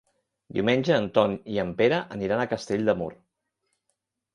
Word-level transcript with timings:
Diumenge 0.57 0.97
en 1.01 1.05
Ton 1.19 1.37
i 1.57 1.61
en 1.67 1.75
Pere 1.85 2.03
aniran 2.19 2.45
a 2.45 2.51
Castell 2.57 2.93
de 2.93 3.01
Mur. 3.05 3.15